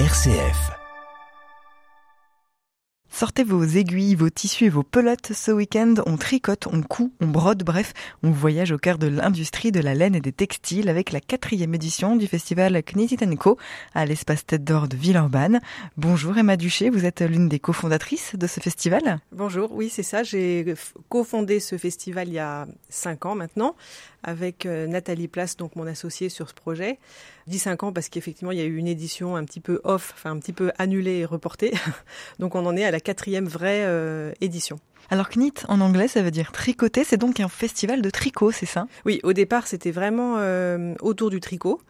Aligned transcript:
RCF. 0.00 0.72
Sortez 3.08 3.44
vos 3.44 3.62
aiguilles, 3.62 4.16
vos 4.16 4.28
tissus 4.28 4.64
et 4.64 4.68
vos 4.68 4.82
pelotes. 4.82 5.32
Ce 5.32 5.52
week-end, 5.52 5.94
on 6.04 6.16
tricote, 6.16 6.66
on 6.66 6.82
coud, 6.82 7.12
on 7.20 7.28
brode, 7.28 7.62
bref, 7.62 7.92
on 8.24 8.32
voyage 8.32 8.72
au 8.72 8.76
cœur 8.76 8.98
de 8.98 9.06
l'industrie 9.06 9.70
de 9.70 9.78
la 9.78 9.94
laine 9.94 10.16
et 10.16 10.20
des 10.20 10.32
textiles 10.32 10.88
avec 10.88 11.12
la 11.12 11.20
quatrième 11.20 11.76
édition 11.76 12.16
du 12.16 12.26
festival 12.26 12.82
Knititanko 12.82 13.56
à 13.94 14.04
l'espace 14.04 14.44
Tête 14.44 14.64
d'Or 14.64 14.88
de 14.88 14.96
Villeurbanne. 14.96 15.60
Bonjour 15.96 16.36
Emma 16.36 16.56
Duché, 16.56 16.90
vous 16.90 17.04
êtes 17.04 17.20
l'une 17.20 17.48
des 17.48 17.60
cofondatrices 17.60 18.34
de 18.34 18.48
ce 18.48 18.58
festival. 18.58 19.20
Bonjour, 19.30 19.70
oui 19.70 19.90
c'est 19.90 20.02
ça, 20.02 20.24
j'ai 20.24 20.74
cofondé 21.08 21.60
ce 21.60 21.78
festival 21.78 22.26
il 22.26 22.34
y 22.34 22.40
a 22.40 22.66
cinq 22.88 23.26
ans 23.26 23.36
maintenant 23.36 23.76
avec 24.24 24.66
euh, 24.66 24.86
Nathalie 24.86 25.28
Place, 25.28 25.56
donc 25.56 25.76
mon 25.76 25.86
associée 25.86 26.28
sur 26.28 26.48
ce 26.48 26.54
projet. 26.54 26.98
15 27.50 27.76
ans 27.82 27.92
parce 27.92 28.08
qu'effectivement 28.08 28.50
il 28.50 28.58
y 28.58 28.62
a 28.62 28.64
eu 28.64 28.76
une 28.76 28.88
édition 28.88 29.36
un 29.36 29.44
petit 29.44 29.60
peu 29.60 29.80
off, 29.84 30.12
enfin 30.14 30.30
un 30.30 30.38
petit 30.38 30.52
peu 30.52 30.72
annulée 30.78 31.18
et 31.18 31.24
reportée. 31.24 31.72
donc 32.38 32.54
on 32.54 32.64
en 32.66 32.76
est 32.76 32.84
à 32.84 32.90
la 32.90 33.00
quatrième 33.00 33.46
vraie 33.46 33.84
euh, 33.84 34.32
édition. 34.40 34.78
Alors 35.10 35.28
knit 35.28 35.52
en 35.68 35.80
anglais 35.80 36.08
ça 36.08 36.22
veut 36.22 36.30
dire 36.30 36.50
tricoter, 36.52 37.04
c'est 37.04 37.18
donc 37.18 37.38
un 37.38 37.48
festival 37.48 38.00
de 38.00 38.10
tricot, 38.10 38.50
c'est 38.50 38.66
ça? 38.66 38.86
Oui, 39.04 39.20
au 39.22 39.34
départ 39.34 39.66
c'était 39.66 39.90
vraiment 39.90 40.36
euh, 40.38 40.94
autour 41.00 41.30
du 41.30 41.40
tricot 41.40 41.80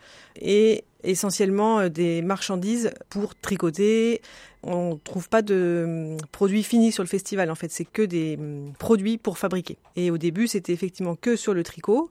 et 0.40 0.84
essentiellement 1.04 1.88
des 1.88 2.22
marchandises 2.22 2.92
pour 3.10 3.34
tricoter. 3.34 4.20
On 4.62 4.96
trouve 4.96 5.28
pas 5.28 5.42
de 5.42 6.14
hum, 6.14 6.26
produits 6.32 6.62
finis 6.62 6.92
sur 6.92 7.02
le 7.02 7.08
festival 7.08 7.50
en 7.50 7.54
fait, 7.54 7.70
c'est 7.70 7.84
que 7.84 8.02
des 8.02 8.36
hum, 8.38 8.72
produits 8.78 9.18
pour 9.18 9.38
fabriquer. 9.38 9.76
Et 9.96 10.10
au 10.10 10.18
début 10.18 10.48
c'était 10.48 10.72
effectivement 10.72 11.16
que 11.16 11.36
sur 11.36 11.54
le 11.54 11.62
tricot. 11.62 12.10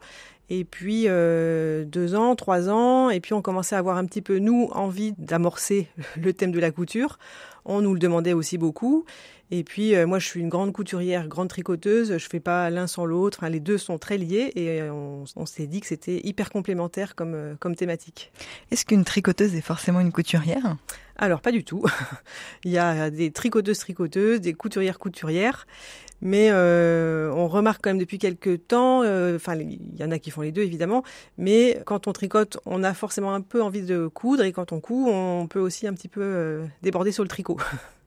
Et 0.55 0.65
puis 0.65 1.05
euh, 1.07 1.83
deux 1.83 2.13
ans, 2.13 2.35
trois 2.35 2.69
ans, 2.69 3.09
et 3.09 3.19
puis 3.19 3.33
on 3.33 3.41
commençait 3.41 3.75
à 3.75 3.79
avoir 3.79 3.97
un 3.97 4.05
petit 4.05 4.21
peu 4.21 4.37
nous 4.37 4.69
envie 4.73 5.15
d'amorcer 5.17 5.87
le 6.15 6.31
thème 6.31 6.51
de 6.51 6.59
la 6.59 6.69
couture. 6.69 7.17
On 7.65 7.81
nous 7.81 7.91
le 7.91 7.99
demandait 7.99 8.33
aussi 8.33 8.59
beaucoup. 8.59 9.03
Et 9.49 9.63
puis 9.63 9.95
euh, 9.95 10.05
moi 10.05 10.19
je 10.19 10.27
suis 10.27 10.41
une 10.41 10.49
grande 10.49 10.71
couturière, 10.71 11.27
grande 11.27 11.47
tricoteuse. 11.47 12.19
Je 12.19 12.29
fais 12.29 12.39
pas 12.39 12.69
l'un 12.69 12.85
sans 12.85 13.05
l'autre. 13.05 13.43
les 13.47 13.59
deux 13.59 13.79
sont 13.79 13.97
très 13.97 14.19
liés 14.19 14.51
et 14.55 14.83
on, 14.83 15.25
s'est 15.47 15.65
dit 15.65 15.81
que 15.81 15.87
c'était 15.87 16.21
hyper 16.23 16.51
complémentaire 16.51 17.15
comme 17.15 17.33
euh, 17.33 17.55
comme 17.59 17.75
thématique. 17.75 18.31
Est-ce 18.69 18.85
qu'une 18.85 19.05
tricoteuse 19.05 19.55
est 19.55 19.61
forcément 19.61 20.01
une 20.01 20.11
couturière? 20.11 20.77
Alors 21.15 21.41
pas 21.41 21.51
du 21.51 21.63
tout. 21.63 21.83
Il 22.63 22.71
y 22.71 22.77
a 22.77 23.09
des 23.09 23.31
tricoteuses 23.31 23.79
tricoteuses, 23.79 24.39
des 24.39 24.53
couturières 24.53 24.99
couturières. 24.99 25.65
Mais 26.21 26.49
euh, 26.51 27.31
on 27.33 27.47
remarque 27.47 27.81
quand 27.83 27.89
même 27.89 27.99
depuis 27.99 28.17
quelques 28.17 28.67
temps, 28.67 29.03
euh, 29.03 29.35
enfin 29.35 29.55
il 29.55 29.99
y 29.99 30.03
en 30.03 30.11
a 30.11 30.19
qui 30.19 30.31
font 30.31 30.41
les 30.41 30.51
deux 30.51 30.61
évidemment, 30.61 31.03
mais 31.37 31.81
quand 31.85 32.07
on 32.07 32.13
tricote, 32.13 32.59
on 32.65 32.83
a 32.83 32.93
forcément 32.93 33.33
un 33.33 33.41
peu 33.41 33.61
envie 33.61 33.81
de 33.81 34.07
coudre 34.07 34.43
et 34.43 34.51
quand 34.53 34.71
on 34.71 34.79
coud, 34.79 35.09
on 35.09 35.47
peut 35.47 35.59
aussi 35.59 35.85
un 35.87 35.93
petit 35.93 36.07
peu 36.07 36.21
euh, 36.21 36.65
déborder 36.81 37.11
sur 37.11 37.23
le 37.23 37.29
tricot. 37.29 37.57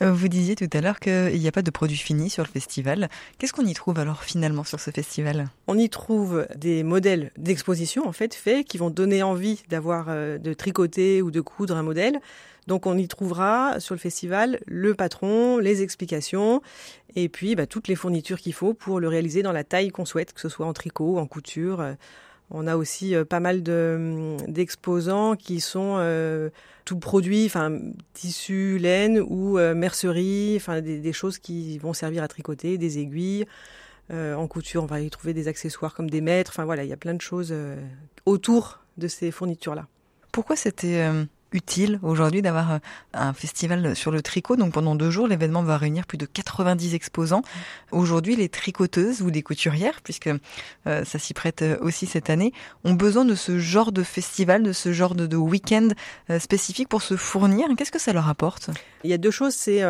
Vous 0.00 0.28
disiez 0.28 0.56
tout 0.56 0.68
à 0.72 0.80
l'heure 0.80 1.00
qu'il 1.00 1.38
n'y 1.38 1.48
a 1.48 1.52
pas 1.52 1.62
de 1.62 1.70
produits 1.70 1.96
finis 1.96 2.30
sur 2.30 2.42
le 2.42 2.48
festival. 2.48 3.08
Qu'est-ce 3.38 3.52
qu'on 3.52 3.64
y 3.64 3.74
trouve 3.74 3.98
alors 3.98 4.22
finalement 4.22 4.64
sur 4.64 4.80
ce 4.80 4.90
festival? 4.90 5.48
On 5.66 5.78
y 5.78 5.88
trouve 5.88 6.46
des 6.56 6.82
modèles 6.82 7.30
d'exposition 7.36 8.06
en 8.06 8.12
fait 8.12 8.34
faits 8.34 8.66
qui 8.66 8.78
vont 8.78 8.90
donner 8.90 9.22
envie 9.22 9.62
d'avoir 9.68 10.06
de 10.06 10.52
tricoter 10.54 11.22
ou 11.22 11.30
de 11.30 11.40
coudre 11.40 11.76
un 11.76 11.82
modèle. 11.82 12.20
Donc 12.66 12.86
on 12.86 12.98
y 12.98 13.06
trouvera 13.06 13.78
sur 13.78 13.94
le 13.94 14.00
festival 14.00 14.58
le 14.66 14.94
patron, 14.94 15.58
les 15.58 15.82
explications 15.82 16.62
et 17.14 17.28
puis 17.28 17.54
bah, 17.54 17.66
toutes 17.66 17.88
les 17.88 17.94
fournitures 17.94 18.40
qu'il 18.40 18.52
faut 18.52 18.74
pour 18.74 19.00
le 19.00 19.08
réaliser 19.08 19.42
dans 19.42 19.52
la 19.52 19.64
taille 19.64 19.90
qu'on 19.90 20.04
souhaite, 20.04 20.32
que 20.32 20.40
ce 20.40 20.48
soit 20.48 20.66
en 20.66 20.72
tricot, 20.72 21.18
en 21.18 21.26
couture. 21.26 21.82
On 22.50 22.66
a 22.66 22.76
aussi 22.76 23.14
euh, 23.14 23.24
pas 23.24 23.40
mal 23.40 23.62
hum, 23.68 24.36
d'exposants 24.46 25.36
qui 25.36 25.60
sont 25.60 25.96
euh, 25.98 26.50
tout 26.84 26.98
produits, 26.98 27.46
enfin 27.46 27.78
tissu, 28.12 28.78
laine 28.78 29.20
ou 29.26 29.58
euh, 29.58 29.74
mercerie, 29.74 30.54
enfin 30.56 30.80
des, 30.80 31.12
choses 31.12 31.38
qui 31.38 31.78
vont 31.78 31.92
servir 31.92 32.22
à 32.22 32.28
tricoter, 32.28 32.78
des 32.78 32.98
aiguilles. 32.98 33.46
en 34.10 34.46
couture, 34.46 34.84
on 34.84 34.86
va 34.86 35.00
y 35.00 35.10
trouver 35.10 35.34
des 35.34 35.48
accessoires 35.48 35.94
comme 35.94 36.08
des 36.08 36.20
mètres. 36.20 36.52
Enfin 36.54 36.64
voilà, 36.64 36.84
il 36.84 36.88
y 36.88 36.92
a 36.92 36.96
plein 36.96 37.14
de 37.14 37.20
choses 37.20 37.52
autour 38.24 38.80
de 38.98 39.08
ces 39.08 39.32
fournitures-là. 39.32 39.88
Pourquoi 40.30 40.54
c'était 40.54 41.04
utile 41.52 41.98
aujourd'hui 42.02 42.42
d'avoir 42.42 42.72
euh, 42.72 42.78
un 43.14 43.32
festival 43.32 43.94
sur 43.94 44.10
le 44.10 44.22
tricot. 44.22 44.56
Donc 44.56 44.72
pendant 44.72 44.94
deux 44.94 45.10
jours, 45.10 45.26
l'événement 45.26 45.62
va 45.62 45.76
réunir 45.76 46.06
plus 46.06 46.18
de 46.18 46.26
90 46.26 46.94
exposants. 46.94 47.42
Aujourd'hui, 47.92 48.36
les 48.36 48.48
tricoteuses 48.48 49.22
ou 49.22 49.30
des 49.30 49.42
couturières, 49.42 50.00
puisque 50.02 50.28
euh, 50.86 51.04
ça 51.04 51.18
s'y 51.18 51.34
prête 51.34 51.62
euh, 51.62 51.76
aussi 51.80 52.06
cette 52.06 52.30
année, 52.30 52.52
ont 52.84 52.94
besoin 52.94 53.24
de 53.24 53.34
ce 53.34 53.58
genre 53.58 53.92
de 53.92 54.02
festival, 54.02 54.62
de 54.62 54.72
ce 54.72 54.92
genre 54.92 55.14
de, 55.14 55.36
week-end 55.36 55.88
spécifique 56.38 56.88
pour 56.88 57.02
se 57.02 57.14
fournir. 57.16 57.66
Qu'est-ce 57.76 57.92
que 57.92 57.98
ça 57.98 58.12
leur 58.12 58.28
apporte? 58.28 58.70
Il 59.04 59.10
y 59.10 59.12
a 59.12 59.18
deux 59.18 59.30
choses. 59.30 59.54
C'est 59.54 59.82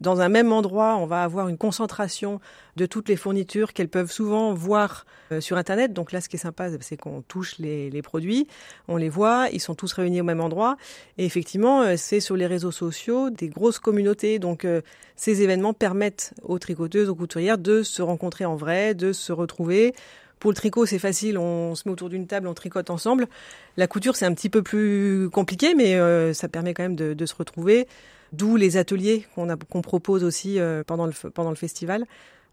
dans 0.00 0.20
un 0.20 0.28
même 0.28 0.52
endroit, 0.52 0.96
on 0.96 1.06
va 1.06 1.24
avoir 1.24 1.48
une 1.48 1.58
concentration 1.58 2.40
de 2.76 2.86
toutes 2.86 3.08
les 3.08 3.16
fournitures 3.16 3.72
qu'elles 3.72 3.88
peuvent 3.88 4.12
souvent 4.12 4.52
voir 4.54 5.06
sur 5.40 5.56
Internet. 5.56 5.92
Donc 5.92 6.12
là, 6.12 6.20
ce 6.20 6.28
qui 6.28 6.36
est 6.36 6.38
sympa, 6.38 6.68
c'est 6.80 6.96
qu'on 6.96 7.22
touche 7.22 7.58
les, 7.58 7.90
les 7.90 8.02
produits, 8.02 8.46
on 8.86 8.96
les 8.96 9.08
voit, 9.08 9.48
ils 9.52 9.60
sont 9.60 9.74
tous 9.74 9.92
réunis 9.92 10.20
au 10.20 10.24
même 10.24 10.40
endroit. 10.40 10.76
Et 11.18 11.24
effectivement, 11.24 11.82
euh, 11.82 11.94
c'est 11.96 12.20
sur 12.20 12.36
les 12.36 12.46
réseaux 12.46 12.70
sociaux 12.70 13.30
des 13.30 13.48
grosses 13.48 13.78
communautés. 13.78 14.38
Donc 14.38 14.64
euh, 14.64 14.80
ces 15.16 15.42
événements 15.42 15.74
permettent 15.74 16.34
aux 16.42 16.58
tricoteuses, 16.58 17.08
aux 17.08 17.14
couturières 17.14 17.58
de 17.58 17.82
se 17.82 18.02
rencontrer 18.02 18.44
en 18.44 18.56
vrai, 18.56 18.94
de 18.94 19.12
se 19.12 19.32
retrouver. 19.32 19.94
Pour 20.38 20.50
le 20.50 20.56
tricot, 20.56 20.84
c'est 20.84 20.98
facile, 20.98 21.38
on 21.38 21.74
se 21.74 21.88
met 21.88 21.92
autour 21.92 22.10
d'une 22.10 22.26
table, 22.26 22.46
on 22.46 22.54
tricote 22.54 22.90
ensemble. 22.90 23.26
La 23.78 23.86
couture, 23.86 24.16
c'est 24.16 24.26
un 24.26 24.34
petit 24.34 24.50
peu 24.50 24.62
plus 24.62 25.30
compliqué, 25.30 25.74
mais 25.74 25.94
euh, 25.94 26.34
ça 26.34 26.48
permet 26.48 26.74
quand 26.74 26.82
même 26.82 26.96
de, 26.96 27.26
se 27.26 27.34
retrouver. 27.34 27.88
D'où 28.32 28.56
les 28.56 28.76
ateliers 28.76 29.24
qu'on 29.34 29.82
propose 29.82 30.24
aussi 30.24 30.58
pendant, 30.86 31.06
le, 31.06 31.30
pendant 31.30 31.50
le 31.50 31.56
festival. 31.56 32.04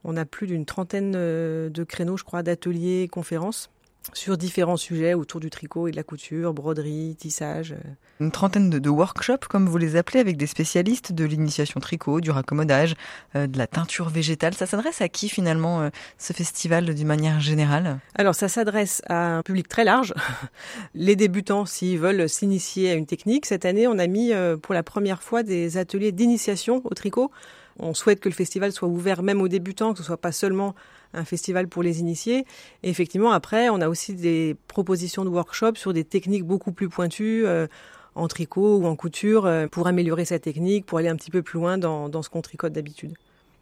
On 0.04 0.18
a 0.18 0.26
plus 0.26 0.48
d'une 0.48 0.66
trentaine 0.66 1.12
de 1.14 1.84
créneaux, 1.84 2.18
je 2.18 2.24
crois, 2.24 2.44
d'ateliers, 2.44 3.08
conférences 3.12 3.70
sur 4.12 4.38
différents 4.38 4.78
sujets 4.78 5.14
autour 5.14 5.40
du 5.40 5.50
tricot 5.50 5.88
et 5.88 5.92
de 5.92 5.96
la 5.96 6.04
couture, 6.04 6.54
broderie, 6.54 7.16
tissage. 7.18 7.76
Une 8.20 8.32
trentaine 8.32 8.70
de, 8.70 8.90
workshops, 8.90 9.48
comme 9.50 9.68
vous 9.68 9.78
les 9.78 9.96
appelez, 9.96 10.20
avec 10.20 10.38
des 10.38 10.46
spécialistes 10.46 11.14
de 11.14 11.24
l'initiation 11.24 11.80
tricot, 11.80 12.20
du 12.20 12.30
raccommodage, 12.30 12.96
euh, 13.36 13.48
de 13.48 13.58
la 13.58 13.66
teinture 13.66 14.10
végétale. 14.10 14.54
Ça 14.54 14.66
s'adresse 14.66 15.02
à 15.02 15.08
qui 15.08 15.30
finalement 15.30 15.82
euh, 15.82 15.90
ce 16.18 16.34
festival 16.34 16.94
d'une 16.94 17.08
manière 17.08 17.40
générale? 17.40 18.00
Alors 18.16 18.36
ça 18.36 18.50
s'adresse 18.50 19.02
à 19.08 19.38
un 19.38 19.42
public 19.42 19.68
très 19.68 19.84
large. 19.84 20.14
les 20.94 21.16
débutants, 21.16 21.66
s'ils 21.66 22.00
veulent 22.00 22.28
s'initier 22.28 22.92
à 22.92 22.94
une 22.96 23.06
technique, 23.06 23.46
cette 23.46 23.66
année 23.66 23.88
on 23.88 23.98
a 23.98 24.08
mis 24.08 24.34
euh, 24.34 24.58
pour 24.58 24.74
la 24.74 24.84
première 24.84 25.24
fois 25.24 25.44
des 25.44 25.78
ateliers 25.78 26.12
d'initiation 26.12 26.82
au 26.84 26.94
tricot. 26.94 27.32
On 27.80 27.94
souhaite 27.94 28.20
que 28.20 28.30
le 28.30 28.36
festival 28.36 28.72
soit 28.72 28.88
ouvert 28.88 29.24
même 29.24 29.42
aux 29.42 29.48
débutants, 29.48 29.94
que 29.94 30.00
ce 30.00 30.04
soit 30.04 30.18
pas 30.18 30.32
seulement 30.32 30.76
un 31.14 31.26
festival 31.26 31.68
pour 31.68 31.84
les 31.84 32.00
initiés. 32.00 32.46
Et 32.84 32.90
effectivement, 32.90 33.32
après, 33.32 33.70
on 33.70 33.82
a 33.82 33.88
aussi 33.88 34.14
des 34.16 34.56
propositions 34.68 35.26
de 35.26 35.30
workshops 35.30 35.78
sur 35.78 35.94
des 35.94 36.04
techniques 36.04 36.44
beaucoup 36.44 36.72
plus 36.72 36.90
pointues. 36.90 37.46
Euh, 37.46 37.68
en 38.16 38.28
tricot 38.28 38.78
ou 38.78 38.86
en 38.86 38.96
couture 38.96 39.46
euh, 39.46 39.68
pour 39.68 39.88
améliorer 39.88 40.26
sa 40.26 40.40
technique, 40.40 40.86
pour 40.86 41.00
aller 41.00 41.10
un 41.10 41.16
petit 41.16 41.32
peu 41.32 41.42
plus 41.42 41.60
loin 41.60 41.78
dans, 41.78 42.10
dans 42.10 42.22
ce 42.22 42.30
qu'on 42.30 42.42
tricote 42.42 42.74
d'habitude. 42.74 43.14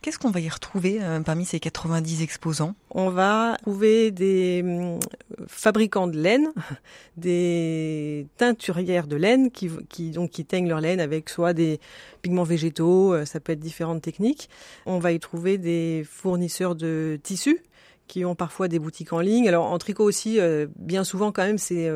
Qu'est-ce 0.02 0.18
qu'on 0.18 0.32
va 0.32 0.40
y 0.40 0.50
retrouver 0.50 0.98
euh, 1.00 1.20
parmi 1.20 1.46
ces 1.46 1.60
90 1.60 2.24
exposants? 2.24 2.74
On 2.90 3.12
va 3.12 3.56
trouver 3.62 4.10
des 4.10 4.62
hum, 4.64 5.00
fabricants 5.46 6.08
de 6.08 6.20
laine, 6.20 6.52
des 7.18 8.26
teinturières 8.38 9.06
de 9.06 9.16
laine 9.16 9.52
qui, 9.52 9.70
donc, 10.10 10.32
qui 10.32 10.44
teignent 10.44 10.68
leur 10.68 10.82
laine 10.82 11.00
avec 11.00 11.30
soit 11.30 11.54
des 11.54 11.80
pigments 12.24 12.44
végétaux, 12.44 13.14
euh, 13.14 13.26
ça 13.26 13.40
peut 13.40 13.52
être 13.54 13.60
différentes 13.60 14.02
techniques. 14.02 14.50
On 14.88 14.98
va 14.98 15.12
y 15.12 15.20
trouver 15.20 15.60
des 15.60 16.04
fournisseurs 16.10 16.74
de 16.74 17.20
tissus 17.22 17.62
qui 18.08 18.26
ont 18.26 18.34
parfois 18.34 18.68
des 18.68 18.80
boutiques 18.80 19.14
en 19.14 19.20
ligne. 19.20 19.48
Alors 19.48 19.66
en 19.66 19.78
tricot 19.78 20.04
aussi, 20.04 20.40
euh, 20.40 20.66
bien 20.78 21.04
souvent 21.04 21.32
quand 21.32 21.44
même, 21.44 21.60
c'est 21.60 21.92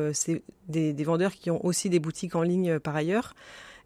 des, 0.68 1.04
vendeurs 1.04 1.34
qui 1.34 1.50
ont 1.50 1.62
aussi 1.66 1.90
des 1.90 1.98
boutiques 1.98 2.36
en 2.36 2.42
ligne 2.42 2.78
par 2.78 2.94
ailleurs. 2.94 3.34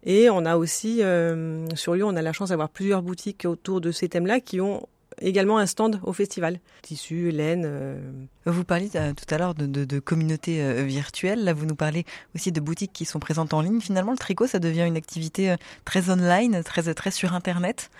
Et 0.03 0.29
on 0.29 0.45
a 0.45 0.57
aussi, 0.57 1.03
euh, 1.03 1.67
sur 1.75 1.93
Lyon, 1.93 2.09
on 2.09 2.15
a 2.15 2.21
la 2.21 2.33
chance 2.33 2.49
d'avoir 2.49 2.69
plusieurs 2.69 3.01
boutiques 3.01 3.45
autour 3.45 3.81
de 3.81 3.91
ces 3.91 4.09
thèmes-là 4.09 4.39
qui 4.39 4.59
ont 4.61 4.87
également 5.19 5.59
un 5.59 5.65
stand 5.65 5.99
au 6.03 6.13
festival. 6.13 6.59
Tissu, 6.81 7.29
laine. 7.29 7.63
Euh. 7.65 7.99
Vous 8.45 8.63
parliez 8.63 8.89
euh, 8.95 9.13
tout 9.13 9.31
à 9.33 9.37
l'heure 9.37 9.53
de, 9.53 9.65
de, 9.67 9.85
de 9.85 9.99
communautés 9.99 10.83
virtuelles. 10.83 11.43
Là, 11.43 11.53
vous 11.53 11.65
nous 11.65 11.75
parlez 11.75 12.05
aussi 12.33 12.51
de 12.51 12.59
boutiques 12.59 12.93
qui 12.93 13.05
sont 13.05 13.19
présentes 13.19 13.53
en 13.53 13.61
ligne. 13.61 13.81
Finalement, 13.81 14.11
le 14.11 14.17
tricot, 14.17 14.47
ça 14.47 14.59
devient 14.59 14.83
une 14.87 14.97
activité 14.97 15.55
très 15.85 16.09
online, 16.09 16.63
très, 16.63 16.93
très 16.93 17.11
sur 17.11 17.33
Internet. 17.33 17.91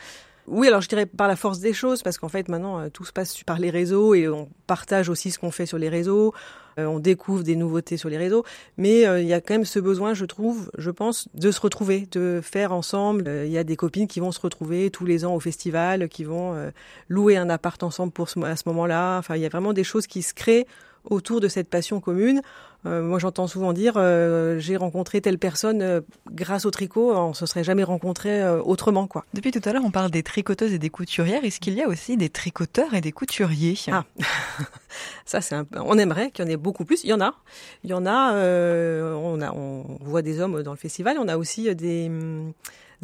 Oui, 0.48 0.68
alors 0.68 0.82
je 0.82 0.90
dirais 0.90 1.06
par 1.06 1.28
la 1.28 1.36
force 1.36 1.60
des 1.60 1.74
choses, 1.74 2.04
parce 2.04 2.18
qu'en 2.18 2.28
fait 2.28 2.50
maintenant 2.50 2.80
euh, 2.80 2.90
tout 2.90 3.06
se 3.06 3.14
passe 3.14 3.44
par 3.44 3.60
les 3.60 3.70
réseaux 3.70 4.14
et 4.14 4.28
on 4.28 4.50
partage 4.68 5.10
aussi 5.10 5.32
ce 5.32 5.40
qu'on 5.40 5.52
fait 5.52 5.66
sur 5.66 5.78
les 5.78 5.90
réseaux, 5.90 6.34
euh, 6.80 6.86
on 6.86 7.00
découvre 7.00 7.44
des 7.44 7.56
nouveautés 7.56 7.98
sur 7.98 8.10
les 8.10 8.18
réseaux, 8.18 8.44
mais 8.78 9.06
euh, 9.06 9.22
il 9.22 9.28
y 9.28 9.34
a 9.34 9.42
quand 9.42 9.54
même 9.54 9.66
ce 9.66 9.80
besoin, 9.80 10.14
je 10.14 10.26
trouve, 10.26 10.72
je 10.78 10.92
pense, 10.92 11.28
de 11.34 11.52
se 11.52 11.62
retrouver, 11.62 12.08
de 12.12 12.42
faire 12.44 12.74
ensemble. 12.74 13.30
Il 13.46 13.52
y 13.52 13.58
a 13.58 13.64
des 13.64 13.76
copines 13.76 14.08
qui 14.08 14.20
vont 14.20 14.32
se 14.32 14.40
retrouver 14.40 14.90
tous 14.90 15.06
les 15.06 15.26
ans 15.26 15.36
au 15.36 15.40
festival, 15.40 16.10
qui 16.10 16.24
vont 16.24 16.72
louer 17.10 17.38
un 17.38 17.50
appart 17.50 17.82
ensemble 17.84 18.12
pour 18.12 18.28
à 18.44 18.56
ce 18.56 18.64
moment-là. 18.68 19.18
Enfin, 19.18 19.36
il 19.36 19.42
y 19.42 19.46
a 19.46 19.50
vraiment 19.50 19.74
des 19.74 19.84
choses 19.84 20.08
qui 20.08 20.22
se 20.22 20.34
créent 20.34 20.66
autour 21.04 21.40
de 21.40 21.48
cette 21.48 21.70
passion 21.70 22.00
commune. 22.00 22.42
Euh, 22.86 23.04
moi, 23.04 23.20
j'entends 23.20 23.48
souvent 23.48 23.74
dire 23.74 23.94
euh, 23.98 24.58
j'ai 24.58 24.76
rencontré 24.76 25.22
telle 25.22 25.38
personne 25.38 25.82
euh, 25.84 26.02
grâce 26.32 26.66
au 26.66 26.72
tricot, 26.72 27.14
on 27.16 27.34
se 27.34 27.46
serait 27.46 27.64
jamais 27.64 27.84
rencontré 27.84 28.48
autrement, 28.60 29.08
quoi. 29.08 29.26
Depuis 29.34 29.52
tout 29.52 29.62
à 29.66 29.74
l'heure, 29.74 29.84
on 29.86 29.92
parle 29.92 30.10
des 30.10 30.24
tricoteuses 30.24 30.74
et 30.74 30.80
des 30.80 30.90
couturières. 30.90 31.44
Est-ce 31.44 31.60
qu'il 31.60 31.74
y 31.74 31.82
a 31.82 31.88
aussi 31.88 32.18
des 32.18 32.30
tricoteurs 32.30 32.94
et 32.94 33.02
des 33.02 33.12
couturiers? 33.12 33.78
Ah, 33.92 34.06
ça 35.26 35.42
c'est 35.42 35.56
un... 35.56 35.66
on 35.76 35.98
aimerait 35.98 36.32
qu'il 36.32 36.46
y 36.46 36.48
en 36.48 36.52
ait 36.52 36.58
beaucoup 36.58 36.86
plus. 36.86 37.04
Il 37.04 37.10
y 37.10 37.14
en 37.14 37.22
a, 37.22 37.36
il 37.84 37.92
y 37.92 37.94
en 37.94 38.06
a. 38.06 38.34
on 38.34 39.42
a, 39.42 39.52
on 39.54 39.98
voit 40.02 40.22
des 40.22 40.40
hommes 40.40 40.64
dans 40.64 40.72
le 40.72 40.78
festival. 40.78 41.18
On 41.20 41.28
a 41.28 41.38
aussi 41.38 41.74
des 41.76 42.08
hum, 42.08 42.54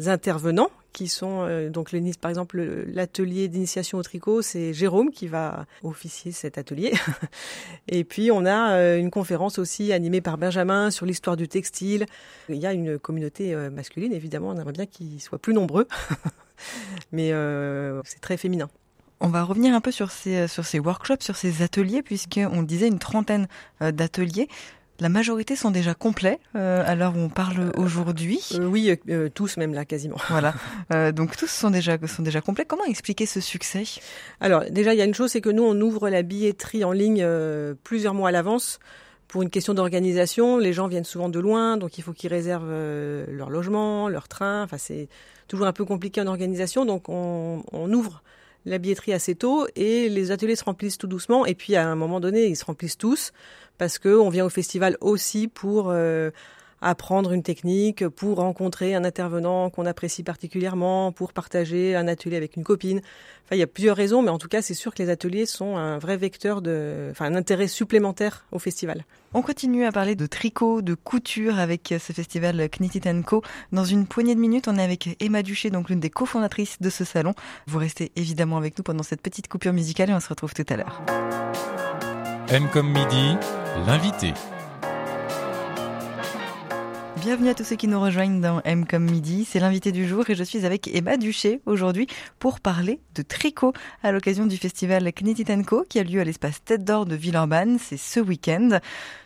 intervenants 0.06 0.70
qui 0.92 1.08
sont 1.08 1.42
euh, 1.42 1.70
donc 1.70 1.92
le, 1.92 2.00
par 2.20 2.28
exemple 2.30 2.60
l'atelier 2.86 3.48
d'initiation 3.48 3.98
au 3.98 4.02
tricot, 4.02 4.42
c'est 4.42 4.72
Jérôme 4.72 5.10
qui 5.10 5.26
va 5.26 5.66
officier 5.82 6.32
cet 6.32 6.58
atelier. 6.58 6.92
et 7.88 8.04
puis 8.04 8.30
on 8.30 8.44
a 8.46 8.72
euh, 8.72 8.98
une 8.98 9.10
conférence 9.10 9.58
aussi 9.58 9.92
animée 9.92 10.20
par 10.20 10.38
Benjamin 10.38 10.90
sur 10.90 11.06
l'histoire 11.06 11.36
du 11.36 11.48
textile. 11.48 12.06
Il 12.48 12.56
y 12.56 12.66
a 12.66 12.72
une 12.72 12.98
communauté 12.98 13.54
euh, 13.54 13.70
masculine 13.70 14.12
évidemment, 14.12 14.48
on 14.48 14.56
aimerait 14.56 14.72
bien 14.72 14.86
qu'ils 14.86 15.20
soient 15.20 15.38
plus 15.38 15.54
nombreux, 15.54 15.86
mais 17.12 17.32
c'est 18.04 18.20
très 18.20 18.36
féminin. 18.36 18.68
On 19.20 19.28
va 19.28 19.42
revenir 19.42 19.74
un 19.74 19.80
peu 19.80 19.90
sur 19.90 20.12
ces, 20.12 20.46
sur 20.46 20.64
ces 20.64 20.78
workshops, 20.78 21.22
sur 21.22 21.34
ces 21.34 21.62
ateliers, 21.62 22.02
puisqu'on 22.02 22.62
disait 22.62 22.86
une 22.86 23.00
trentaine 23.00 23.48
d'ateliers. 23.80 24.48
La 25.00 25.08
majorité 25.08 25.54
sont 25.54 25.70
déjà 25.70 25.94
complets 25.94 26.40
euh, 26.56 26.82
à 26.84 26.96
l'heure 26.96 27.14
où 27.16 27.20
on 27.20 27.28
parle 27.28 27.70
aujourd'hui. 27.76 28.40
Euh, 28.54 28.64
oui, 28.64 28.92
euh, 29.08 29.28
tous 29.28 29.56
même 29.56 29.72
là 29.72 29.84
quasiment. 29.84 30.16
Voilà. 30.28 30.54
donc 31.12 31.36
tous 31.36 31.50
sont 31.50 31.70
déjà 31.70 31.96
sont 32.06 32.22
déjà 32.22 32.40
complets. 32.40 32.64
Comment 32.64 32.84
expliquer 32.84 33.24
ce 33.24 33.40
succès? 33.40 33.84
Alors 34.40 34.64
déjà 34.70 34.94
il 34.94 34.98
y 34.98 35.02
a 35.02 35.04
une 35.04 35.14
chose, 35.14 35.30
c'est 35.30 35.40
que 35.40 35.50
nous 35.50 35.62
on 35.62 35.80
ouvre 35.80 36.08
la 36.08 36.22
billetterie 36.22 36.84
en 36.84 36.92
ligne 36.92 37.24
plusieurs 37.84 38.14
mois 38.14 38.30
à 38.30 38.32
l'avance. 38.32 38.80
Pour 39.28 39.42
une 39.42 39.50
question 39.50 39.74
d'organisation, 39.74 40.58
les 40.58 40.72
gens 40.72 40.88
viennent 40.88 41.04
souvent 41.04 41.28
de 41.28 41.38
loin, 41.38 41.76
donc 41.76 41.98
il 41.98 42.02
faut 42.02 42.12
qu'ils 42.12 42.30
réservent 42.30 42.72
leur 43.28 43.50
logement, 43.50 44.08
leur 44.08 44.26
train. 44.26 44.62
Enfin, 44.64 44.78
c'est 44.78 45.08
toujours 45.48 45.66
un 45.66 45.72
peu 45.72 45.84
compliqué 45.84 46.20
en 46.20 46.26
organisation, 46.26 46.86
donc 46.86 47.08
on, 47.08 47.62
on 47.72 47.92
ouvre 47.92 48.22
la 48.64 48.78
billetterie 48.78 49.12
assez 49.12 49.34
tôt 49.34 49.66
et 49.76 50.08
les 50.08 50.30
ateliers 50.30 50.56
se 50.56 50.64
remplissent 50.64 50.98
tout 50.98 51.06
doucement. 51.06 51.46
Et 51.46 51.54
puis 51.54 51.76
à 51.76 51.88
un 51.88 51.94
moment 51.94 52.20
donné, 52.20 52.46
ils 52.46 52.56
se 52.56 52.64
remplissent 52.64 52.98
tous 52.98 53.32
parce 53.78 53.98
que 53.98 54.08
on 54.08 54.28
vient 54.28 54.44
au 54.44 54.50
festival 54.50 54.96
aussi 55.00 55.48
pour 55.48 55.90
euh, 55.90 56.30
apprendre 56.80 57.32
une 57.32 57.42
technique, 57.42 58.06
pour 58.08 58.38
rencontrer 58.38 58.94
un 58.94 59.04
intervenant 59.04 59.70
qu'on 59.70 59.86
apprécie 59.86 60.22
particulièrement, 60.22 61.12
pour 61.12 61.32
partager 61.32 61.96
un 61.96 62.08
atelier 62.08 62.36
avec 62.36 62.56
une 62.56 62.64
copine. 62.64 62.98
Enfin, 62.98 63.56
il 63.56 63.58
y 63.58 63.62
a 63.62 63.66
plusieurs 63.66 63.96
raisons, 63.96 64.22
mais 64.22 64.30
en 64.30 64.38
tout 64.38 64.48
cas, 64.48 64.62
c'est 64.62 64.74
sûr 64.74 64.94
que 64.94 65.02
les 65.02 65.08
ateliers 65.08 65.46
sont 65.46 65.76
un 65.76 65.98
vrai 65.98 66.16
vecteur 66.16 66.60
de, 66.60 67.08
enfin, 67.10 67.24
un 67.26 67.34
intérêt 67.34 67.66
supplémentaire 67.66 68.44
au 68.52 68.58
festival. 68.58 69.04
On 69.34 69.42
continue 69.42 69.84
à 69.84 69.92
parler 69.92 70.14
de 70.14 70.26
tricot, 70.26 70.82
de 70.82 70.94
couture 70.94 71.58
avec 71.58 71.94
ce 71.98 72.12
festival 72.12 72.68
Knitted 72.68 73.24
Co. 73.24 73.42
Dans 73.72 73.84
une 73.84 74.06
poignée 74.06 74.34
de 74.34 74.40
minutes, 74.40 74.68
on 74.68 74.76
est 74.76 74.82
avec 74.82 75.16
Emma 75.20 75.42
Duché, 75.42 75.70
donc 75.70 75.90
l'une 75.90 76.00
des 76.00 76.10
cofondatrices 76.10 76.80
de 76.80 76.90
ce 76.90 77.04
salon. 77.04 77.34
Vous 77.66 77.78
restez 77.78 78.12
évidemment 78.16 78.56
avec 78.56 78.78
nous 78.78 78.84
pendant 78.84 79.02
cette 79.02 79.22
petite 79.22 79.48
coupure 79.48 79.72
musicale 79.72 80.10
et 80.10 80.14
on 80.14 80.20
se 80.20 80.28
retrouve 80.28 80.54
tout 80.54 80.66
à 80.68 80.76
l'heure. 80.76 81.02
M 82.50 82.66
comme 82.72 82.88
midi, 82.88 83.36
l'invité. 83.86 84.32
Bienvenue 87.20 87.48
à 87.48 87.54
tous 87.54 87.64
ceux 87.64 87.74
qui 87.74 87.88
nous 87.88 88.00
rejoignent 88.00 88.40
dans 88.40 88.60
M 88.62 88.86
comme 88.86 89.04
midi. 89.04 89.44
C'est 89.44 89.58
l'invité 89.58 89.90
du 89.90 90.06
jour 90.06 90.30
et 90.30 90.36
je 90.36 90.44
suis 90.44 90.64
avec 90.64 90.88
Emma 90.94 91.16
Duché 91.16 91.60
aujourd'hui 91.66 92.06
pour 92.38 92.60
parler 92.60 93.00
de 93.16 93.22
tricot 93.22 93.72
à 94.04 94.12
l'occasion 94.12 94.46
du 94.46 94.56
festival 94.56 95.12
Knitted 95.12 95.66
Co 95.66 95.84
qui 95.88 95.98
a 95.98 96.04
lieu 96.04 96.20
à 96.20 96.24
l'espace 96.24 96.62
Tête 96.64 96.84
d'Or 96.84 97.06
de 97.06 97.16
Villeurbanne. 97.16 97.78
C'est 97.80 97.96
ce 97.96 98.20
week-end. 98.20 98.78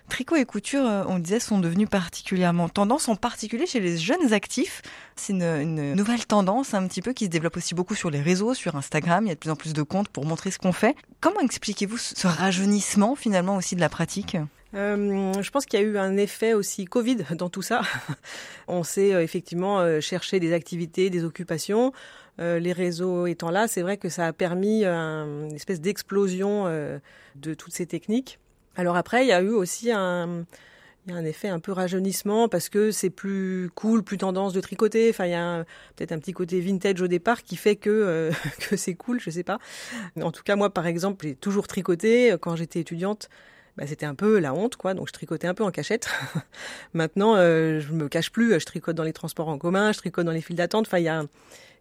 Tricot 0.09 0.37
et 0.37 0.47
couture, 0.47 0.87
euh, 0.87 1.05
on 1.06 1.19
disait, 1.19 1.39
sont 1.39 1.59
devenus 1.59 1.89
particulièrement 1.89 2.71
tendance, 2.71 3.09
en 3.09 3.17
particulier 3.17 3.67
chez 3.67 3.81
les 3.81 3.99
jeunes 3.99 4.33
actifs. 4.33 4.81
C'est 5.15 5.35
une, 5.35 5.94
nouvelle 5.94 6.25
tendance 6.25 6.73
un 6.73 6.87
petit 6.89 7.03
peu 7.03 7.12
qui 7.12 7.27
se 7.27 7.31
développe 7.31 7.59
aussi 7.59 7.75
beaucoup 7.75 7.94
sur 7.94 8.11
les 8.11 8.23
réseaux, 8.23 8.55
sur 8.55 8.75
Instagram. 8.75 9.27
Il 9.27 9.29
y 9.29 9.33
a 9.33 9.35
de 9.35 9.41
plus 9.41 9.50
en 9.50 9.56
plus 9.56 9.75
de 9.75 9.83
comptes 9.83 10.09
pour 10.09 10.25
montrer 10.25 10.50
ce 10.50 10.59
qu'on 10.59 10.73
fait. 10.73 10.97
Comment 11.21 11.41
expliquez-vous 11.41 11.99
ce 11.99 12.27
rajeunissement 12.27 13.17
finalement 13.17 13.56
aussi 13.56 13.77
de 13.77 13.81
la 13.81 13.91
pratique? 13.91 14.37
Euh, 14.74 15.32
je 15.42 15.50
pense 15.50 15.66
qu'il 15.66 15.78
y 15.78 15.82
a 15.82 15.86
eu 15.86 15.98
un 15.98 16.16
effet 16.16 16.54
aussi 16.54 16.86
Covid 16.86 17.19
dans 17.36 17.50
tout 17.50 17.62
ça. 17.62 17.82
On 18.69 18.82
sait 18.82 19.14
euh, 19.14 19.22
effectivement 19.22 19.80
euh, 19.80 20.00
chercher 20.00 20.40
des 20.40 20.52
activités, 20.52 21.10
des 21.10 21.24
occupations. 21.24 21.92
les 22.38 22.72
réseaux 22.72 23.26
étant 23.26 23.50
là, 23.50 23.69
c'est 23.69 23.82
vrai 23.82 23.98
que 23.98 24.08
ça 24.08 24.26
a 24.26 24.32
permis 24.32 24.84
une 24.84 25.54
espèce 25.54 25.80
d'explosion 25.80 26.64
de 27.36 27.54
toutes 27.54 27.74
ces 27.74 27.86
techniques. 27.86 28.38
Alors 28.74 28.96
après, 28.96 29.24
il 29.24 29.28
y 29.28 29.32
a 29.32 29.42
eu 29.42 29.50
aussi 29.50 29.92
un, 29.92 30.46
effet 31.06 31.48
un 31.48 31.60
peu 31.60 31.72
rajeunissement 31.72 32.48
parce 32.48 32.69
que 32.69 32.90
c'est 32.90 33.10
plus 33.10 33.70
cool, 33.74 34.02
plus 34.02 34.16
tendance 34.16 34.54
de 34.54 34.60
tricoter. 34.60 35.10
Enfin, 35.10 35.26
il 35.26 35.32
y 35.32 35.34
a 35.34 35.64
peut-être 35.94 36.12
un 36.12 36.19
petit 36.19 36.32
côté 36.32 36.58
vintage 36.60 37.02
au 37.02 37.06
départ 37.06 37.42
qui 37.42 37.56
fait 37.56 37.76
que 37.76 38.32
que 38.69 38.76
c'est 38.76 38.94
cool, 38.94 39.20
je 39.20 39.30
sais 39.30 39.44
pas. 39.44 39.58
En 40.20 40.32
tout 40.32 40.42
cas, 40.42 40.56
moi, 40.56 40.70
par 40.70 40.86
exemple, 40.86 41.26
j'ai 41.26 41.36
toujours 41.36 41.69
tricoté 41.69 42.34
quand 42.40 42.56
j'étais 42.56 42.80
étudiante 42.80 43.28
bah, 43.76 43.86
c'était 43.86 44.06
un 44.06 44.14
peu 44.14 44.38
la 44.38 44.54
honte, 44.54 44.76
quoi. 44.76 44.94
Donc 44.94 45.08
je 45.08 45.12
tricotais 45.12 45.46
un 45.46 45.54
peu 45.54 45.64
en 45.64 45.70
cachette. 45.70 46.08
Maintenant, 46.92 47.36
euh, 47.36 47.80
je 47.80 47.92
me 47.92 48.08
cache 48.08 48.30
plus. 48.30 48.58
Je 48.58 48.66
tricote 48.66 48.96
dans 48.96 49.02
les 49.02 49.12
transports 49.12 49.48
en 49.48 49.58
commun, 49.58 49.92
je 49.92 49.98
tricote 49.98 50.26
dans 50.26 50.32
les 50.32 50.42
files 50.42 50.56
d'attente. 50.56 50.86
Enfin, 50.86 50.98
il 50.98 51.04
y 51.04 51.08
a, 51.08 51.24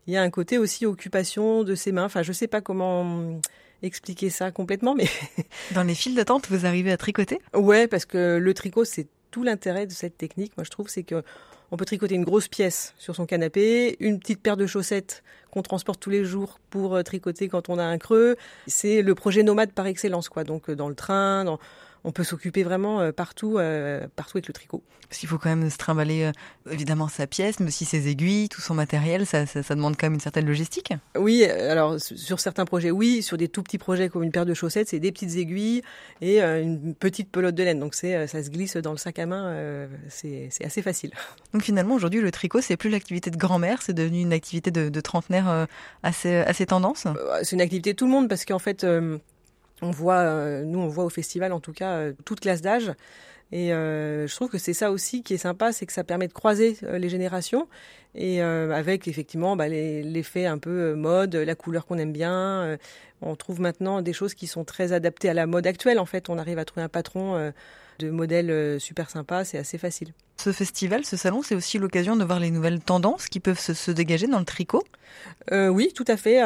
y 0.07 0.15
a 0.15 0.21
un 0.21 0.29
côté 0.29 0.57
aussi 0.57 0.85
occupation 0.85 1.63
de 1.63 1.75
ses 1.75 1.91
mains. 1.91 2.05
Enfin, 2.05 2.23
je 2.23 2.31
sais 2.31 2.47
pas 2.47 2.61
comment 2.61 3.39
expliquer 3.83 4.29
ça 4.29 4.51
complètement, 4.51 4.95
mais 4.95 5.07
dans 5.73 5.83
les 5.83 5.95
files 5.95 6.15
d'attente, 6.15 6.47
vous 6.49 6.65
arrivez 6.65 6.91
à 6.91 6.97
tricoter? 6.97 7.39
Ouais, 7.53 7.87
parce 7.87 8.05
que 8.05 8.37
le 8.37 8.53
tricot, 8.53 8.85
c'est 8.85 9.07
tout 9.31 9.43
l'intérêt 9.43 9.87
de 9.87 9.91
cette 9.91 10.17
technique. 10.17 10.55
Moi, 10.57 10.63
je 10.63 10.69
trouve, 10.69 10.87
c'est 10.87 11.03
que 11.03 11.23
on 11.71 11.77
peut 11.77 11.85
tricoter 11.85 12.15
une 12.15 12.25
grosse 12.25 12.49
pièce 12.49 12.93
sur 12.97 13.15
son 13.15 13.25
canapé, 13.25 13.95
une 13.99 14.19
petite 14.19 14.41
paire 14.41 14.57
de 14.57 14.67
chaussettes 14.67 15.23
qu'on 15.51 15.61
transporte 15.61 15.99
tous 15.99 16.09
les 16.09 16.25
jours 16.25 16.59
pour 16.69 16.95
euh, 16.95 17.01
tricoter 17.01 17.47
quand 17.47 17.69
on 17.69 17.77
a 17.77 17.83
un 17.83 17.97
creux. 17.97 18.35
C'est 18.67 19.01
le 19.01 19.15
projet 19.15 19.43
nomade 19.43 19.71
par 19.71 19.87
excellence, 19.87 20.29
quoi. 20.29 20.43
Donc 20.43 20.69
euh, 20.69 20.75
dans 20.75 20.89
le 20.89 20.95
train, 20.95 21.45
dans 21.45 21.59
on 22.03 22.11
peut 22.11 22.23
s'occuper 22.23 22.63
vraiment 22.63 23.01
euh, 23.01 23.11
partout, 23.11 23.57
euh, 23.57 24.07
partout 24.15 24.37
avec 24.37 24.47
le 24.47 24.53
tricot. 24.53 24.83
Parce 25.07 25.19
qu'il 25.19 25.27
faut 25.27 25.37
quand 25.37 25.49
même 25.49 25.69
se 25.69 25.77
trimballer 25.77 26.23
euh, 26.23 26.71
évidemment 26.71 27.07
sa 27.07 27.27
pièce, 27.27 27.59
mais 27.59 27.67
aussi 27.67 27.85
ses 27.85 28.07
aiguilles, 28.07 28.49
tout 28.49 28.61
son 28.61 28.73
matériel, 28.73 29.25
ça, 29.25 29.45
ça, 29.45 29.75
demande 29.75 29.97
quand 29.97 30.07
même 30.07 30.15
une 30.15 30.21
certaine 30.21 30.45
logistique. 30.45 30.93
Oui, 31.17 31.43
alors 31.43 31.99
sur 31.99 32.39
certains 32.39 32.65
projets, 32.65 32.91
oui, 32.91 33.21
sur 33.21 33.37
des 33.37 33.49
tout 33.49 33.61
petits 33.61 33.77
projets 33.77 34.09
comme 34.09 34.23
une 34.23 34.31
paire 34.31 34.45
de 34.45 34.53
chaussettes, 34.53 34.87
c'est 34.87 34.99
des 34.99 35.11
petites 35.11 35.35
aiguilles 35.35 35.81
et 36.21 36.41
une 36.41 36.95
petite 36.95 37.29
pelote 37.29 37.55
de 37.55 37.63
laine, 37.63 37.79
donc 37.79 37.93
c'est 37.93 38.27
ça 38.27 38.43
se 38.43 38.49
glisse 38.49 38.77
dans 38.77 38.91
le 38.91 38.97
sac 38.97 39.19
à 39.19 39.25
main, 39.25 39.87
c'est 40.07 40.49
assez 40.63 40.81
facile. 40.81 41.11
Donc 41.53 41.63
finalement 41.63 41.95
aujourd'hui 41.95 42.21
le 42.21 42.31
tricot 42.31 42.61
c'est 42.61 42.77
plus 42.77 42.89
l'activité 42.89 43.29
de 43.29 43.37
grand-mère, 43.37 43.81
c'est 43.81 43.93
devenu 43.93 44.21
une 44.21 44.33
activité 44.33 44.71
de, 44.71 44.89
de 44.89 45.01
trentenaire 45.01 45.67
assez 46.03 46.35
assez 46.35 46.65
tendance. 46.65 47.07
C'est 47.43 47.55
une 47.55 47.61
activité 47.61 47.91
de 47.93 47.97
tout 47.97 48.05
le 48.05 48.11
monde 48.11 48.29
parce 48.29 48.45
qu'en 48.45 48.59
fait 48.59 48.85
on 49.81 49.91
voit, 49.91 50.19
euh, 50.19 50.63
nous 50.63 50.79
on 50.79 50.87
voit 50.87 51.03
au 51.03 51.09
festival 51.09 51.53
en 51.53 51.59
tout 51.59 51.73
cas 51.73 51.91
euh, 51.91 52.13
toute 52.25 52.39
classe 52.39 52.61
d'âge. 52.61 52.91
Et 53.53 53.73
euh, 53.73 54.27
je 54.27 54.35
trouve 54.35 54.47
que 54.47 54.57
c'est 54.57 54.73
ça 54.73 54.91
aussi 54.91 55.23
qui 55.23 55.33
est 55.33 55.37
sympa, 55.37 55.73
c'est 55.73 55.85
que 55.85 55.91
ça 55.91 56.05
permet 56.05 56.29
de 56.29 56.33
croiser 56.33 56.77
les 56.83 57.09
générations 57.09 57.67
et 58.15 58.41
avec 58.41 59.09
effectivement 59.09 59.57
bah, 59.57 59.67
l'effet 59.67 60.45
un 60.45 60.57
peu 60.57 60.93
mode, 60.93 61.35
la 61.35 61.55
couleur 61.55 61.85
qu'on 61.85 61.97
aime 61.97 62.13
bien. 62.13 62.77
on 63.21 63.35
trouve 63.35 63.59
maintenant 63.59 64.01
des 64.01 64.13
choses 64.13 64.35
qui 64.35 64.47
sont 64.47 64.63
très 64.63 64.93
adaptées 64.93 65.27
à 65.27 65.33
la 65.33 65.47
mode 65.47 65.67
actuelle. 65.67 65.99
En 65.99 66.05
fait, 66.05 66.29
on 66.29 66.37
arrive 66.37 66.59
à 66.59 66.65
trouver 66.65 66.83
un 66.83 66.89
patron 66.89 67.51
de 68.01 68.09
modèles 68.09 68.79
super 68.79 69.09
sympas, 69.09 69.45
c'est 69.45 69.57
assez 69.57 69.77
facile. 69.77 70.13
Ce 70.37 70.51
festival, 70.51 71.05
ce 71.05 71.17
salon, 71.17 71.41
c'est 71.43 71.55
aussi 71.55 71.77
l'occasion 71.77 72.15
de 72.15 72.23
voir 72.23 72.39
les 72.39 72.51
nouvelles 72.51 72.79
tendances 72.79 73.27
qui 73.27 73.39
peuvent 73.39 73.59
se, 73.59 73.73
se 73.73 73.91
dégager 73.91 74.27
dans 74.27 74.39
le 74.39 74.45
tricot. 74.45 74.83
oui, 75.51 75.91
tout 75.93 76.05
à 76.07 76.17
fait. 76.17 76.43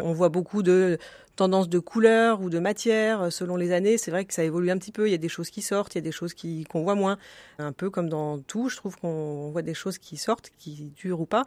on 0.00 0.12
voit 0.12 0.28
beaucoup 0.28 0.62
de 0.62 0.98
tendance 1.38 1.68
de 1.68 1.78
couleur 1.78 2.42
ou 2.42 2.50
de 2.50 2.58
matière 2.58 3.22
euh, 3.22 3.30
selon 3.30 3.56
les 3.56 3.72
années. 3.72 3.96
C'est 3.96 4.10
vrai 4.10 4.24
que 4.24 4.34
ça 4.34 4.42
évolue 4.42 4.70
un 4.70 4.76
petit 4.76 4.92
peu. 4.92 5.08
Il 5.08 5.12
y 5.12 5.14
a 5.14 5.18
des 5.18 5.28
choses 5.28 5.50
qui 5.50 5.62
sortent, 5.62 5.94
il 5.94 5.98
y 5.98 6.00
a 6.00 6.02
des 6.02 6.12
choses 6.12 6.34
qui 6.34 6.64
qu'on 6.64 6.82
voit 6.82 6.96
moins. 6.96 7.16
Un 7.58 7.72
peu 7.72 7.88
comme 7.90 8.08
dans 8.08 8.40
tout, 8.40 8.68
je 8.68 8.76
trouve 8.76 8.96
qu'on 8.96 9.50
voit 9.50 9.62
des 9.62 9.72
choses 9.72 9.98
qui 9.98 10.16
sortent, 10.16 10.50
qui 10.58 10.92
durent 10.96 11.20
ou 11.20 11.26
pas. 11.26 11.44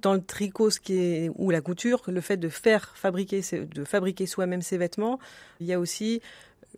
Dans 0.00 0.14
le 0.14 0.22
tricot, 0.22 0.70
ce 0.70 0.78
qui 0.78 0.96
est 0.96 1.30
ou 1.34 1.50
la 1.50 1.60
couture, 1.60 2.02
le 2.06 2.20
fait 2.20 2.36
de 2.36 2.48
faire 2.48 2.92
fabriquer, 2.96 3.42
de 3.52 3.84
fabriquer 3.84 4.26
soi-même 4.26 4.62
ses 4.62 4.78
vêtements, 4.78 5.18
il 5.60 5.66
y 5.66 5.72
a 5.72 5.80
aussi 5.80 6.22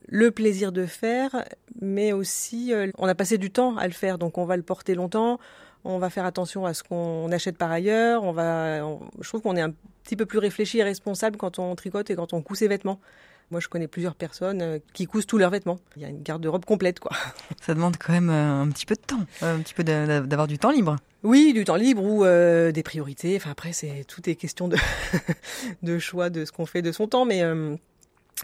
le 0.07 0.31
plaisir 0.31 0.73
de 0.73 0.87
faire, 0.87 1.45
mais 1.81 2.13
aussi 2.13 2.73
euh, 2.73 2.91
on 2.99 3.09
a 3.09 3.15
passé 3.15 3.39
du 3.39 3.51
temps 3.51 3.77
à 3.77 3.87
le 3.87 3.93
faire, 3.93 4.19
donc 4.19 4.39
on 4.39 4.45
va 4.45 4.57
le 4.57 4.63
porter 4.63 4.95
longtemps 4.95 5.39
on 5.87 5.99
va 5.99 6.11
faire 6.11 6.25
attention 6.25 6.67
à 6.67 6.75
ce 6.75 6.83
qu'on 6.83 7.31
achète 7.31 7.57
par 7.57 7.71
ailleurs. 7.71 8.25
On 8.25 8.33
va, 8.33 8.81
je 9.21 9.29
trouve 9.29 9.41
qu'on 9.41 9.57
est 9.57 9.61
un 9.61 9.73
petit 10.03 10.17
peu 10.17 10.27
plus 10.27 10.39
réfléchi 10.39 10.79
et 10.79 10.83
responsable 10.83 11.37
quand 11.37 11.59
on 11.59 11.75
tricote 11.75 12.11
et 12.11 12.17
quand 12.17 12.33
on 12.33 12.43
coud 12.43 12.57
ses 12.57 12.69
vêtements. 12.69 13.01
Moi, 13.53 13.61
je 13.61 13.69
connais 13.69 13.87
plusieurs 13.87 14.17
personnes 14.17 14.61
euh, 14.61 14.79
qui 14.93 15.07
cousent 15.07 15.27
tous 15.27 15.39
leurs 15.39 15.51
vêtements. 15.51 15.79
Il 15.95 16.03
y 16.03 16.05
a 16.05 16.09
une 16.09 16.21
garde-robe 16.21 16.65
complète, 16.65 16.99
quoi. 16.99 17.13
Ça 17.63 17.75
demande 17.75 17.97
quand 17.97 18.13
même 18.13 18.29
euh, 18.29 18.63
un 18.63 18.69
petit 18.71 18.87
peu 18.87 18.97
de 18.97 19.01
temps, 19.01 19.21
un 19.41 19.61
petit 19.61 19.73
peu 19.73 19.85
d'avoir 19.85 20.49
du 20.49 20.59
temps 20.59 20.73
libre. 20.73 20.97
Oui, 21.23 21.53
du 21.53 21.65
temps 21.65 21.77
libre 21.77 22.03
ou 22.03 22.25
des 22.25 22.83
priorités. 22.83 23.37
Enfin, 23.37 23.51
après, 23.51 23.73
c'est 23.73 24.05
tout 24.09 24.29
est 24.29 24.35
question 24.35 24.67
de, 24.67 24.77
de 25.85 25.99
choix 26.01 26.29
de 26.29 26.45
ce 26.45 26.51
qu'on 26.51 26.67
fait 26.67 26.83
de 26.83 26.91
son 26.91 27.07
temps, 27.07 27.25
mais 27.25 27.43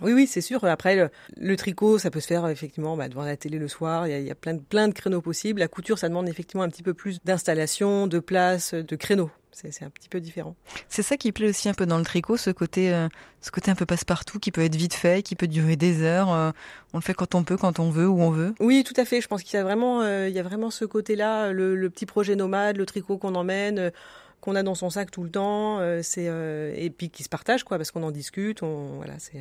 Oui, 0.01 0.13
oui, 0.13 0.27
c'est 0.27 0.41
sûr. 0.41 0.65
Après, 0.65 1.11
le, 1.37 1.57
tricot, 1.57 1.99
ça 1.99 2.11
peut 2.11 2.21
se 2.21 2.27
faire 2.27 2.49
effectivement 2.49 2.97
bah, 2.97 3.09
devant 3.09 3.25
la 3.25 3.37
télé 3.37 3.59
le 3.59 3.69
soir. 3.69 4.07
Il 4.07 4.11
y 4.11 4.15
a, 4.15 4.19
il 4.19 4.27
y 4.27 4.31
a 4.31 4.35
plein, 4.35 4.55
de, 4.55 4.61
plein 4.61 4.89
de 4.89 4.95
créneaux 4.95 5.21
possibles. 5.21 5.61
La 5.61 5.69
couture, 5.69 5.99
ça 5.99 6.09
demande 6.09 6.29
effectivement 6.29 6.63
un 6.63 6.71
petit 6.71 6.83
peu 6.83 6.95
plus 6.95 7.23
d'installation, 7.25 8.07
de 8.07 8.19
place, 8.19 8.73
de 8.75 8.97
créneaux. 8.97 9.31
C'est 9.53 9.85
un 9.85 9.91
petit 9.91 10.09
peu 10.09 10.19
différent. 10.19 10.57
C'est 10.89 11.03
ça 11.03 11.17
qui 11.17 11.31
plaît 11.31 11.49
aussi 11.49 11.69
un 11.69 11.75
peu 11.75 11.85
dans 11.85 11.99
le 11.99 12.05
tricot, 12.05 12.37
ce 12.37 12.51
côté, 12.51 12.93
euh, 12.93 13.09
ce 13.43 13.51
côté 13.51 13.71
un 13.71 13.75
peu 13.75 13.85
passe-partout, 13.85 14.39
qui 14.39 14.51
peut 14.51 14.63
être 14.63 14.75
vite 14.75 14.95
fait, 14.95 15.23
qui 15.23 15.37
peut 15.37 15.47
durer 15.47 15.77
des 15.77 16.03
heures. 16.03 16.33
Euh, 16.33 16.51
on 16.95 16.99
le 16.99 17.03
fait 17.03 17.13
quand 17.13 17.35
on 17.35 17.45
peut, 17.45 17.59
quand 17.59 17.79
on 17.79 17.91
veut, 17.91 18.09
où 18.09 18.21
on 18.23 18.31
veut. 18.31 18.55
Oui, 18.61 18.83
tout 18.83 18.99
à 18.99 19.05
fait. 19.05 19.21
Je 19.21 19.29
pense 19.29 19.43
qu'il 19.43 19.59
y 19.59 19.61
a 19.61 19.63
vraiment, 19.63 20.01
euh, 20.01 20.29
il 20.29 20.35
y 20.35 20.39
a 20.39 20.43
vraiment 20.43 20.71
ce 20.71 20.87
côté-là, 20.87 21.53
le, 21.53 21.77
le, 21.77 21.91
petit 21.91 22.07
projet 22.07 22.35
nomade, 22.35 22.79
le 22.79 22.87
tricot 22.87 23.19
qu'on 23.19 23.35
emmène 23.35 23.93
qu'on 24.41 24.57
a 24.57 24.65
dans 24.65 24.75
son 24.75 24.91
sac 24.91 25.13
tout 25.13 25.23
le 25.23 25.31
temps, 25.31 25.79
c'est 26.03 26.25
et 26.25 26.91
puis 26.91 27.11
qui 27.11 27.23
se 27.23 27.29
partage 27.29 27.63
quoi, 27.63 27.77
parce 27.77 27.93
qu'on 27.93 28.03
en 28.03 28.11
discute, 28.11 28.65
on 28.65 28.97
voilà, 28.97 29.13
c'est 29.21 29.39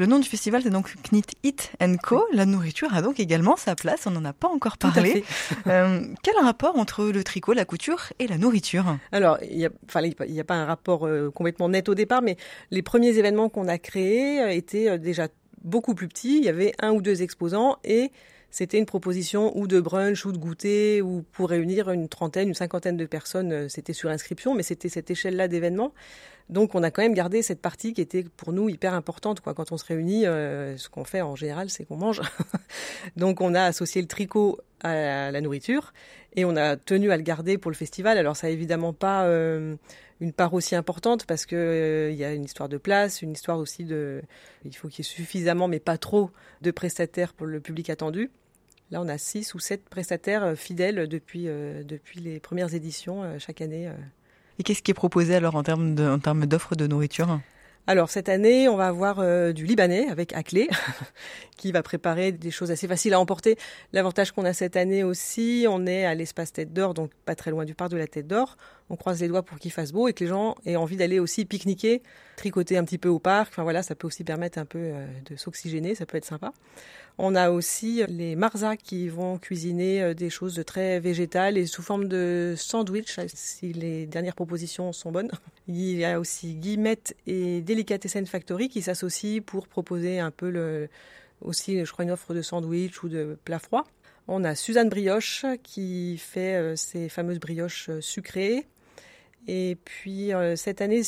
le 0.00 0.06
nom 0.06 0.18
du 0.18 0.26
festival, 0.26 0.62
c'est 0.62 0.70
donc 0.70 0.94
Knit 1.02 1.24
It 1.42 1.72
Co. 2.02 2.24
La 2.32 2.46
nourriture 2.46 2.94
a 2.94 3.02
donc 3.02 3.20
également 3.20 3.56
sa 3.56 3.74
place. 3.74 4.06
On 4.06 4.10
n'en 4.10 4.24
a 4.24 4.32
pas 4.32 4.48
encore 4.48 4.78
parlé. 4.78 5.24
euh, 5.66 6.00
quel 6.22 6.36
rapport 6.42 6.78
entre 6.78 7.04
le 7.04 7.22
tricot, 7.22 7.52
la 7.52 7.66
couture 7.66 8.04
et 8.18 8.26
la 8.26 8.38
nourriture? 8.38 8.96
Alors, 9.12 9.36
il 9.42 9.58
n'y 9.58 9.66
a, 9.66 9.68
a, 9.68 10.44
pas 10.44 10.54
un 10.54 10.64
rapport 10.64 11.06
euh, 11.06 11.30
complètement 11.30 11.68
net 11.68 11.90
au 11.90 11.94
départ, 11.94 12.22
mais 12.22 12.38
les 12.70 12.80
premiers 12.80 13.18
événements 13.18 13.50
qu'on 13.50 13.68
a 13.68 13.76
créés 13.76 14.40
euh, 14.40 14.48
étaient 14.48 14.98
déjà 14.98 15.28
beaucoup 15.64 15.94
plus 15.94 16.08
petits. 16.08 16.38
Il 16.38 16.44
y 16.44 16.48
avait 16.48 16.72
un 16.78 16.92
ou 16.92 17.02
deux 17.02 17.20
exposants 17.20 17.76
et 17.84 18.10
c'était 18.50 18.78
une 18.78 18.86
proposition 18.86 19.54
ou 19.54 19.66
de 19.66 19.80
brunch 19.80 20.24
ou 20.24 20.32
de 20.32 20.38
goûter 20.38 21.02
ou 21.02 21.26
pour 21.30 21.50
réunir 21.50 21.90
une 21.90 22.08
trentaine, 22.08 22.48
une 22.48 22.54
cinquantaine 22.54 22.96
de 22.96 23.04
personnes. 23.04 23.68
C'était 23.68 23.92
sur 23.92 24.08
inscription, 24.08 24.54
mais 24.54 24.62
c'était 24.62 24.88
cette 24.88 25.10
échelle-là 25.10 25.46
d'événements. 25.46 25.92
Donc 26.50 26.74
on 26.74 26.82
a 26.82 26.90
quand 26.90 27.02
même 27.02 27.14
gardé 27.14 27.42
cette 27.42 27.60
partie 27.60 27.92
qui 27.92 28.00
était 28.00 28.24
pour 28.24 28.52
nous 28.52 28.68
hyper 28.68 28.92
importante. 28.92 29.40
Quoi. 29.40 29.54
Quand 29.54 29.70
on 29.70 29.78
se 29.78 29.84
réunit, 29.84 30.26
euh, 30.26 30.76
ce 30.76 30.88
qu'on 30.88 31.04
fait 31.04 31.20
en 31.20 31.36
général, 31.36 31.70
c'est 31.70 31.84
qu'on 31.84 31.96
mange. 31.96 32.20
Donc 33.16 33.40
on 33.40 33.54
a 33.54 33.62
associé 33.62 34.02
le 34.02 34.08
tricot 34.08 34.58
à 34.80 35.30
la 35.30 35.40
nourriture 35.40 35.92
et 36.34 36.44
on 36.44 36.56
a 36.56 36.76
tenu 36.76 37.12
à 37.12 37.16
le 37.16 37.22
garder 37.22 37.56
pour 37.56 37.70
le 37.70 37.76
festival. 37.76 38.18
Alors 38.18 38.36
ça 38.36 38.48
n'a 38.48 38.52
évidemment 38.52 38.92
pas 38.92 39.26
euh, 39.26 39.76
une 40.20 40.32
part 40.32 40.52
aussi 40.52 40.74
importante 40.74 41.24
parce 41.24 41.46
que 41.46 41.54
euh, 41.54 42.10
il 42.10 42.16
y 42.16 42.24
a 42.24 42.32
une 42.32 42.44
histoire 42.44 42.68
de 42.68 42.78
place, 42.78 43.22
une 43.22 43.30
histoire 43.30 43.58
aussi 43.58 43.84
de, 43.84 44.20
il 44.64 44.74
faut 44.74 44.88
qu'il 44.88 45.04
y 45.04 45.06
ait 45.06 45.10
suffisamment, 45.10 45.68
mais 45.68 45.78
pas 45.78 45.98
trop, 45.98 46.32
de 46.62 46.72
prestataires 46.72 47.32
pour 47.32 47.46
le 47.46 47.60
public 47.60 47.90
attendu. 47.90 48.28
Là, 48.90 49.00
on 49.00 49.08
a 49.08 49.18
six 49.18 49.54
ou 49.54 49.60
sept 49.60 49.88
prestataires 49.88 50.54
fidèles 50.56 51.06
depuis 51.06 51.44
depuis 51.44 52.18
les 52.18 52.40
premières 52.40 52.74
éditions 52.74 53.38
chaque 53.38 53.60
année. 53.60 53.88
Et 54.60 54.62
qu'est-ce 54.62 54.82
qui 54.82 54.90
est 54.90 54.94
proposé 54.94 55.34
alors 55.34 55.54
en 55.54 55.62
termes 55.62 55.94
d'offres 56.44 56.76
de 56.76 56.86
nourriture? 56.86 57.40
Alors 57.86 58.10
cette 58.10 58.28
année, 58.28 58.68
on 58.68 58.76
va 58.76 58.88
avoir 58.88 59.18
euh, 59.18 59.52
du 59.52 59.64
libanais 59.64 60.06
avec 60.10 60.34
Aclé, 60.34 60.68
qui 61.56 61.72
va 61.72 61.82
préparer 61.82 62.30
des 62.30 62.50
choses 62.50 62.70
assez 62.70 62.86
faciles 62.86 63.14
à 63.14 63.20
emporter. 63.20 63.56
L'avantage 63.94 64.32
qu'on 64.32 64.44
a 64.44 64.52
cette 64.52 64.76
année 64.76 65.02
aussi, 65.02 65.64
on 65.66 65.86
est 65.86 66.04
à 66.04 66.14
l'espace 66.14 66.52
Tête 66.52 66.74
d'Or, 66.74 66.92
donc 66.92 67.10
pas 67.24 67.34
très 67.34 67.50
loin 67.50 67.64
du 67.64 67.74
parc 67.74 67.90
de 67.90 67.96
la 67.96 68.06
Tête 68.06 68.26
d'Or. 68.26 68.58
On 68.90 68.96
croise 68.96 69.18
les 69.22 69.28
doigts 69.28 69.42
pour 69.42 69.58
qu'il 69.58 69.72
fasse 69.72 69.92
beau 69.92 70.08
et 70.08 70.12
que 70.12 70.22
les 70.22 70.28
gens 70.28 70.56
aient 70.66 70.76
envie 70.76 70.96
d'aller 70.96 71.20
aussi 71.20 71.46
pique-niquer, 71.46 72.02
tricoter 72.36 72.76
un 72.76 72.84
petit 72.84 72.98
peu 72.98 73.08
au 73.08 73.18
parc. 73.18 73.48
Enfin 73.52 73.62
voilà, 73.62 73.82
ça 73.82 73.94
peut 73.94 74.06
aussi 74.06 74.24
permettre 74.24 74.58
un 74.58 74.66
peu 74.66 74.78
euh, 74.78 75.06
de 75.30 75.36
s'oxygéner, 75.36 75.94
ça 75.94 76.04
peut 76.04 76.18
être 76.18 76.26
sympa. 76.26 76.52
On 77.22 77.34
a 77.34 77.50
aussi 77.50 78.02
les 78.08 78.34
marzas 78.34 78.78
qui 78.78 79.10
vont 79.10 79.36
cuisiner 79.36 80.00
euh, 80.02 80.14
des 80.14 80.30
choses 80.30 80.62
très 80.66 81.00
végétales 81.00 81.58
et 81.58 81.66
sous 81.66 81.82
forme 81.82 82.08
de 82.08 82.54
sandwich, 82.56 83.20
si 83.26 83.74
les 83.74 84.06
dernières 84.06 84.34
propositions 84.34 84.94
sont 84.94 85.12
bonnes. 85.12 85.30
Il 85.68 85.98
y 85.98 86.04
a 86.06 86.18
aussi 86.18 86.54
Guillemette 86.54 87.14
et 87.26 87.60
Delicatessen 87.60 88.24
Factory 88.24 88.70
qui 88.70 88.80
s'associent 88.80 89.42
pour 89.42 89.68
proposer 89.68 90.18
un 90.18 90.30
peu 90.30 90.48
le, 90.48 90.88
aussi, 91.42 91.84
je 91.84 91.92
crois, 91.92 92.06
une 92.06 92.10
offre 92.10 92.32
de 92.32 92.40
sandwich 92.40 93.02
ou 93.02 93.10
de 93.10 93.36
plat 93.44 93.58
froid. 93.58 93.84
On 94.26 94.42
a 94.42 94.54
Suzanne 94.54 94.88
Brioche 94.88 95.44
qui 95.62 96.16
fait 96.16 96.54
euh, 96.54 96.74
ces 96.74 97.10
fameuses 97.10 97.38
brioches 97.38 97.90
euh, 97.90 98.00
sucrées. 98.00 98.66
Et 99.46 99.76
puis 99.84 100.32
cette 100.56 100.82
année, 100.82 101.00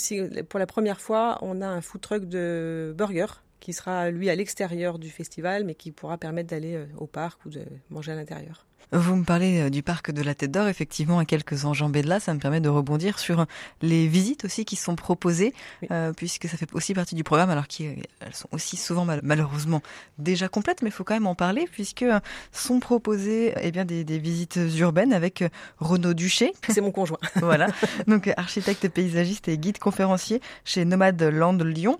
pour 0.48 0.58
la 0.58 0.66
première 0.66 1.00
fois, 1.00 1.38
on 1.42 1.60
a 1.60 1.66
un 1.66 1.82
food 1.82 2.00
truck 2.00 2.24
de 2.24 2.94
burgers 2.96 3.42
qui 3.62 3.72
sera 3.72 4.10
lui 4.10 4.28
à 4.28 4.34
l'extérieur 4.34 4.98
du 4.98 5.08
festival, 5.08 5.64
mais 5.64 5.74
qui 5.74 5.92
pourra 5.92 6.18
permettre 6.18 6.50
d'aller 6.50 6.74
euh, 6.74 6.86
au 6.98 7.06
parc 7.06 7.44
ou 7.46 7.48
de 7.48 7.64
manger 7.90 8.10
à 8.10 8.16
l'intérieur. 8.16 8.66
Vous 8.90 9.14
me 9.14 9.24
parlez 9.24 9.60
euh, 9.60 9.70
du 9.70 9.84
parc 9.84 10.10
de 10.10 10.20
la 10.20 10.34
Tête 10.34 10.50
d'Or, 10.50 10.66
effectivement, 10.66 11.20
à 11.20 11.24
quelques 11.24 11.64
enjambées 11.64 12.02
de 12.02 12.08
là, 12.08 12.18
ça 12.18 12.34
me 12.34 12.40
permet 12.40 12.60
de 12.60 12.68
rebondir 12.68 13.20
sur 13.20 13.46
les 13.80 14.08
visites 14.08 14.44
aussi 14.44 14.64
qui 14.64 14.74
sont 14.74 14.96
proposées, 14.96 15.54
euh, 15.92 16.12
puisque 16.12 16.48
ça 16.48 16.56
fait 16.56 16.66
aussi 16.74 16.92
partie 16.92 17.14
du 17.14 17.22
programme, 17.22 17.50
alors 17.50 17.68
qu'elles 17.68 18.04
sont 18.32 18.48
aussi 18.50 18.76
souvent 18.76 19.06
malheureusement 19.22 19.80
déjà 20.18 20.48
complètes, 20.48 20.82
mais 20.82 20.88
il 20.88 20.92
faut 20.92 21.04
quand 21.04 21.14
même 21.14 21.28
en 21.28 21.36
parler, 21.36 21.68
puisque 21.70 22.04
sont 22.50 22.80
proposées 22.80 23.54
eh 23.62 23.70
bien, 23.70 23.84
des, 23.84 24.02
des 24.02 24.18
visites 24.18 24.58
urbaines 24.76 25.12
avec 25.12 25.44
Renaud 25.78 26.14
Duché. 26.14 26.52
C'est 26.68 26.80
mon 26.80 26.90
conjoint. 26.90 27.18
voilà, 27.36 27.68
donc 28.08 28.28
architecte 28.36 28.88
paysagiste 28.88 29.46
et 29.46 29.56
guide 29.56 29.78
conférencier 29.78 30.40
chez 30.64 30.84
Nomad 30.84 31.22
Land 31.22 31.58
Lyon. 31.58 31.96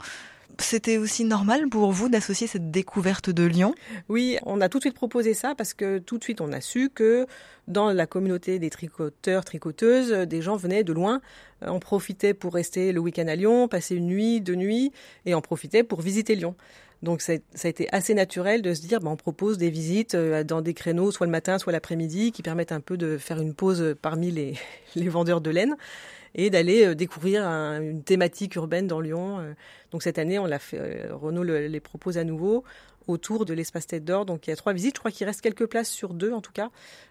C'était 0.59 0.99
aussi 0.99 1.25
normal 1.25 1.68
pour 1.68 1.92
vous 1.92 2.09
d'associer 2.09 2.47
cette 2.47 2.71
découverte 2.71 3.30
de 3.30 3.44
Lyon? 3.44 3.75
Oui, 4.09 4.38
on 4.44 4.61
a 4.61 4.68
tout 4.68 4.78
de 4.78 4.85
suite 4.85 4.94
proposé 4.94 5.35
ça 5.35 5.54
parce 5.54 5.75
que 5.75 5.99
tout 5.99 6.18
de 6.18 6.25
suite 6.25 6.40
on 6.40 6.52
a 6.52 6.61
su 6.61 6.90
que 6.90 7.26
dans 7.68 7.90
la 7.90 8.06
communauté 8.06 8.59
des 8.59 8.71
tricoteurs, 8.71 9.44
tricoteuses, 9.44 10.12
des 10.26 10.42
gens 10.42 10.56
venaient 10.56 10.85
de 10.85 10.92
loin, 10.92 11.21
en 11.64 11.78
profitaient 11.78 12.35
pour 12.35 12.54
rester 12.54 12.92
le 12.92 13.00
week-end 13.00 13.28
à 13.28 13.37
Lyon, 13.37 13.68
passer 13.68 13.94
une 13.94 14.06
nuit, 14.06 14.40
deux 14.40 14.54
nuits, 14.56 14.92
et 15.26 15.35
en 15.35 15.40
profitaient 15.40 15.85
pour 15.85 16.00
visiter 16.00 16.35
Lyon. 16.35 16.54
Donc 17.02 17.21
ça, 17.21 17.32
a 17.32 17.68
été 17.68 17.88
assez 17.90 18.14
naturel 18.14 18.62
de 18.62 18.75
se 18.75 18.80
dire, 18.80 19.00
bah, 19.00 19.11
on 19.11 19.16
propose 19.16 19.59
des 19.59 19.71
visites 19.71 20.14
euh, 20.14 20.44
dans 20.44 20.61
des 20.61 20.73
créneaux, 20.73 21.11
soit 21.11 21.26
le 21.26 21.32
matin, 21.32 21.59
soit 21.59 21.73
l'après-midi, 21.73 22.30
qui 22.30 22.42
permettent 22.42 22.71
un 22.71 22.80
peu 22.80 22.97
de 22.97 23.18
faire 23.18 23.40
une 23.40 23.54
pause 23.54 23.97
parmi 24.00 24.30
les 24.30 24.56
vendeurs 25.09 25.40
de 25.40 25.50
laine 25.50 25.76
et 26.35 26.51
d'aller 26.51 26.87
euh, 26.87 26.95
découvrir 26.95 27.45
une 27.45 28.03
thématique 28.03 28.57
urbaine 28.57 28.87
dans 28.87 29.01
Lyon. 29.01 29.39
Euh. 29.41 29.55
Donc 29.91 30.03
cette 30.03 30.19
année, 30.19 30.39
on 30.39 30.47
l'a 30.47 30.59
fait, 30.59 30.79
euh, 30.79 31.15
Renault 31.15 31.43
les 31.43 31.81
propose 31.81 32.19
à 32.19 32.25
nouveau 32.25 32.65
autour 33.09 33.45
de 33.45 33.53
l'espace 33.53 33.87
Tête 33.87 34.05
d'Or. 34.05 34.25
Donc 34.25 34.47
il 34.47 34.51
y 34.51 34.53
a 34.53 34.57
trois 34.57 34.73
visites. 34.73 34.97
Je 34.97 35.01
crois 35.01 35.11
qu'il 35.11 35.27
reste 35.27 35.41
quelques 35.41 35.67
places 35.67 35.91
sur 35.91 36.15
deux 36.15 36.33
en 36.33 36.41
tout 36.41 36.53
cas, 36.53 36.71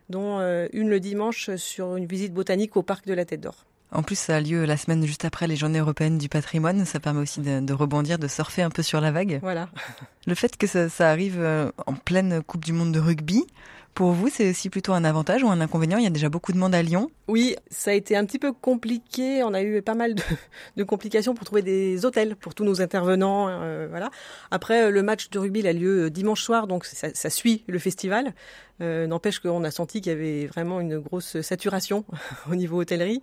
dont 0.09 0.39
une 0.71 0.89
le 0.89 0.99
dimanche 1.01 1.53
sur 1.57 1.97
une 1.97 2.05
visite 2.05 2.33
botanique 2.33 2.77
au 2.77 2.83
parc 2.83 3.05
de 3.05 3.13
la 3.13 3.25
Tête 3.25 3.41
d'Or. 3.41 3.65
En 3.93 4.03
plus, 4.03 4.17
ça 4.17 4.37
a 4.37 4.39
lieu 4.39 4.63
la 4.63 4.77
semaine 4.77 5.05
juste 5.05 5.25
après 5.25 5.47
les 5.47 5.57
Journées 5.57 5.79
européennes 5.79 6.17
du 6.17 6.29
patrimoine. 6.29 6.85
Ça 6.85 7.01
permet 7.01 7.19
aussi 7.19 7.41
de, 7.41 7.59
de 7.59 7.73
rebondir, 7.73 8.19
de 8.19 8.29
surfer 8.29 8.61
un 8.61 8.69
peu 8.69 8.83
sur 8.83 9.01
la 9.01 9.11
vague. 9.11 9.39
Voilà. 9.41 9.67
Le 10.27 10.33
fait 10.33 10.55
que 10.55 10.65
ça, 10.65 10.87
ça 10.87 11.09
arrive 11.09 11.45
en 11.85 11.93
pleine 11.93 12.41
Coupe 12.41 12.63
du 12.63 12.71
Monde 12.71 12.93
de 12.93 12.99
rugby, 13.01 13.45
pour 13.93 14.11
vous, 14.11 14.29
c'est 14.29 14.49
aussi 14.49 14.69
plutôt 14.69 14.93
un 14.93 15.03
avantage 15.03 15.43
ou 15.43 15.49
un 15.49 15.61
inconvénient? 15.61 15.97
Il 15.97 16.03
y 16.03 16.07
a 16.07 16.11
déjà 16.11 16.29
beaucoup 16.29 16.53
de 16.53 16.57
monde 16.57 16.73
à 16.73 16.81
Lyon. 16.81 17.09
Oui, 17.27 17.55
ça 17.69 17.91
a 17.91 17.93
été 17.93 18.15
un 18.15 18.25
petit 18.25 18.39
peu 18.39 18.53
compliqué. 18.53 19.43
On 19.43 19.53
a 19.53 19.61
eu 19.61 19.81
pas 19.81 19.95
mal 19.95 20.15
de, 20.15 20.23
de 20.77 20.83
complications 20.83 21.33
pour 21.33 21.45
trouver 21.45 21.61
des 21.61 22.05
hôtels 22.05 22.35
pour 22.35 22.55
tous 22.55 22.63
nos 22.63 22.81
intervenants. 22.81 23.47
Euh, 23.49 23.87
voilà. 23.89 24.09
Après, 24.49 24.91
le 24.91 25.03
match 25.03 25.29
de 25.29 25.39
rugby 25.39 25.59
il 25.59 25.67
a 25.67 25.73
lieu 25.73 26.09
dimanche 26.09 26.41
soir, 26.41 26.67
donc 26.67 26.85
ça 26.85 27.29
suit 27.29 27.63
le 27.67 27.79
festival. 27.79 28.33
Euh, 28.81 29.07
N'empêche 29.07 29.39
qu'on 29.39 29.63
a 29.63 29.71
senti 29.71 30.01
qu'il 30.01 30.11
y 30.11 30.15
avait 30.15 30.47
vraiment 30.47 30.79
une 30.79 30.99
grosse 30.99 31.41
saturation 31.41 32.05
au 32.51 32.55
niveau 32.55 32.81
hôtellerie. 32.81 33.21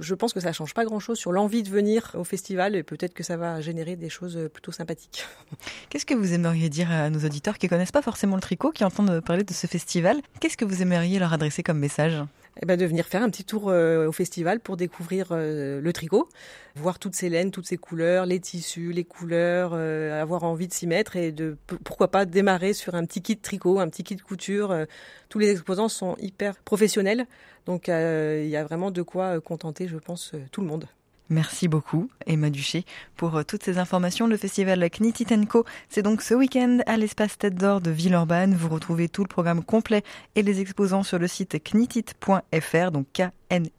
Je 0.00 0.14
pense 0.14 0.32
que 0.32 0.40
ça 0.40 0.52
change 0.52 0.74
pas 0.74 0.84
grand-chose 0.84 1.18
sur 1.18 1.32
l'envie 1.32 1.62
de 1.62 1.70
venir 1.70 2.12
au 2.14 2.24
festival 2.24 2.76
et 2.76 2.82
peut-être 2.82 3.14
que 3.14 3.22
ça 3.22 3.36
va 3.36 3.60
générer 3.60 3.96
des 3.96 4.10
choses 4.10 4.48
plutôt 4.52 4.72
sympathiques. 4.72 5.26
Qu'est-ce 5.90 6.06
que 6.06 6.14
vous 6.14 6.34
aimeriez 6.34 6.68
dire 6.68 6.90
à 6.90 7.08
nos 7.10 7.20
auditeurs 7.20 7.58
qui 7.58 7.68
connaissent 7.68 7.92
pas 7.92 8.02
forcément 8.02 8.36
le 8.36 8.42
tricot, 8.42 8.70
qui 8.70 8.84
entendent 8.84 9.20
parler 9.20 9.44
de 9.44 9.52
ce 9.52 9.66
festival? 9.66 10.20
Qu'est-ce 10.40 10.56
que 10.56 10.64
vous 10.64 10.82
aimeriez 10.82 11.18
leur 11.18 11.32
adresser 11.32 11.62
comme 11.62 11.78
message? 11.78 12.22
Eh 12.60 12.66
ben, 12.66 12.76
de 12.76 12.84
venir 12.84 13.06
faire 13.06 13.22
un 13.22 13.30
petit 13.30 13.44
tour 13.44 13.68
euh, 13.68 14.06
au 14.06 14.12
festival 14.12 14.60
pour 14.60 14.76
découvrir 14.76 15.28
euh, 15.30 15.80
le 15.80 15.92
tricot, 15.92 16.28
voir 16.74 16.98
toutes 16.98 17.14
ces 17.14 17.28
laines, 17.28 17.50
toutes 17.50 17.66
ces 17.66 17.76
couleurs, 17.76 18.26
les 18.26 18.40
tissus, 18.40 18.92
les 18.92 19.04
couleurs, 19.04 19.72
euh, 19.74 20.20
avoir 20.20 20.44
envie 20.44 20.66
de 20.66 20.72
s'y 20.72 20.86
mettre 20.86 21.16
et 21.16 21.30
de 21.32 21.56
pourquoi 21.84 22.10
pas 22.10 22.24
démarrer 22.24 22.72
sur 22.72 22.94
un 22.94 23.04
petit 23.04 23.22
kit 23.22 23.36
tricot, 23.36 23.78
un 23.78 23.88
petit 23.88 24.02
kit 24.02 24.16
couture. 24.16 24.74
tous 25.28 25.38
les 25.38 25.50
exposants 25.50 25.88
sont 25.88 26.16
hyper 26.18 26.56
professionnels, 26.56 27.26
donc 27.66 27.88
il 27.88 28.48
y 28.48 28.56
a 28.56 28.64
vraiment 28.64 28.90
de 28.90 29.02
quoi 29.02 29.40
contenter, 29.40 29.88
je 29.88 29.96
pense, 29.96 30.32
tout 30.50 30.60
le 30.60 30.66
monde. 30.66 30.86
Merci 31.30 31.68
beaucoup, 31.68 32.10
Emma 32.26 32.48
Duché, 32.48 32.84
pour 33.16 33.36
euh, 33.36 33.42
toutes 33.42 33.62
ces 33.62 33.78
informations. 33.78 34.26
Le 34.26 34.38
festival 34.38 34.88
Knititenko, 34.88 35.64
c'est 35.88 36.02
donc 36.02 36.22
ce 36.22 36.34
week-end 36.34 36.78
à 36.86 36.96
l'espace 36.96 37.36
Tête 37.36 37.54
d'Or 37.54 37.80
de 37.82 37.90
Villeurbanne. 37.90 38.54
Vous 38.54 38.68
retrouvez 38.68 39.10
tout 39.10 39.22
le 39.22 39.28
programme 39.28 39.62
complet 39.62 40.02
et 40.36 40.42
les 40.42 40.60
exposants 40.60 41.02
sur 41.02 41.18
le 41.18 41.26
site 41.26 41.62
knitit.fr, 41.62 42.90
donc 42.90 43.06
K-N-I-T-E-A-T.fr. 43.12 43.74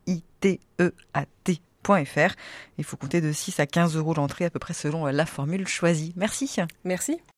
Il 2.77 2.83
faut 2.83 2.97
compter 2.97 3.21
de 3.21 3.31
6 3.31 3.59
à 3.59 3.65
15 3.65 3.95
euros 3.95 4.13
l'entrée, 4.13 4.45
à 4.45 4.51
peu 4.51 4.59
près 4.59 4.75
selon 4.75 5.07
la 5.07 5.25
formule 5.25 5.67
choisie. 5.67 6.13
Merci. 6.15 6.55
Merci. 6.83 7.19